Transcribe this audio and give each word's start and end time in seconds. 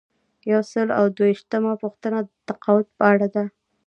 یو 0.51 0.61
سل 0.71 0.87
او 0.99 1.05
دوه 1.17 1.27
ویشتمه 1.31 1.73
پوښتنه 1.83 2.19
د 2.25 2.29
تقاعد 2.47 2.87
په 2.97 3.03
اړه 3.11 3.27
ده. 3.35 3.43